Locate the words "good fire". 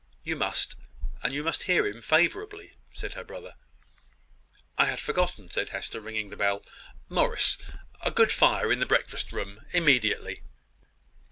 8.09-8.71